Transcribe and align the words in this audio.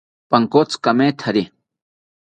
Pankotzi 0.31 0.79
kamethari 0.83 1.43